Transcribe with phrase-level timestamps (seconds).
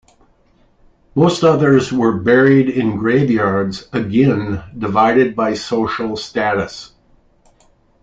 [1.13, 6.93] Most others were buried in graveyards again divided by social status.